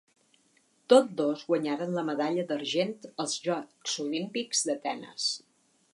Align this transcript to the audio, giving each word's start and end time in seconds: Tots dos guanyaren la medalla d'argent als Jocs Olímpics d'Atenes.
Tots 0.93 1.11
dos 1.19 1.43
guanyaren 1.51 1.93
la 1.97 2.05
medalla 2.09 2.45
d'argent 2.53 2.95
als 3.25 3.37
Jocs 3.49 3.99
Olímpics 4.07 4.65
d'Atenes. 4.71 5.29